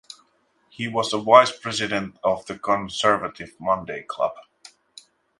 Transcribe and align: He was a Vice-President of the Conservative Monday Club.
He 0.71 0.87
was 0.87 1.13
a 1.13 1.19
Vice-President 1.19 2.17
of 2.23 2.43
the 2.47 2.57
Conservative 2.57 3.53
Monday 3.59 4.01
Club. 4.01 4.33